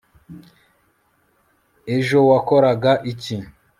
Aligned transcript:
ejo 1.95 2.19
wakoraga 2.29 2.91
iki 3.11 3.35